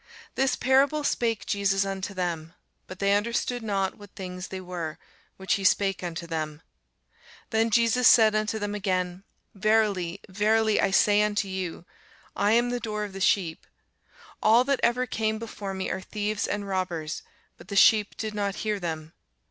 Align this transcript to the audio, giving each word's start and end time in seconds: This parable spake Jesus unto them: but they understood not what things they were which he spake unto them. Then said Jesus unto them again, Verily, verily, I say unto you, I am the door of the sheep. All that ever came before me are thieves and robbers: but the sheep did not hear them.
This 0.33 0.55
parable 0.55 1.03
spake 1.03 1.45
Jesus 1.45 1.85
unto 1.85 2.15
them: 2.15 2.55
but 2.87 2.97
they 2.97 3.13
understood 3.15 3.61
not 3.61 3.99
what 3.99 4.09
things 4.15 4.47
they 4.47 4.59
were 4.59 4.97
which 5.37 5.53
he 5.53 5.63
spake 5.63 6.01
unto 6.03 6.25
them. 6.25 6.63
Then 7.51 7.67
said 7.67 7.73
Jesus 7.73 8.17
unto 8.19 8.57
them 8.57 8.73
again, 8.73 9.23
Verily, 9.53 10.19
verily, 10.27 10.81
I 10.81 10.89
say 10.89 11.21
unto 11.21 11.47
you, 11.47 11.85
I 12.35 12.53
am 12.53 12.71
the 12.71 12.79
door 12.79 13.03
of 13.03 13.13
the 13.13 13.21
sheep. 13.21 13.67
All 14.41 14.63
that 14.63 14.79
ever 14.81 15.05
came 15.05 15.37
before 15.37 15.75
me 15.75 15.91
are 15.91 16.01
thieves 16.01 16.47
and 16.47 16.67
robbers: 16.67 17.21
but 17.55 17.67
the 17.67 17.75
sheep 17.75 18.17
did 18.17 18.33
not 18.33 18.55
hear 18.65 18.79
them. 18.79 19.13